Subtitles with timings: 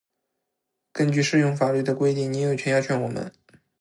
[0.91, 3.31] 根据适用法律的规定，您有权要求我们：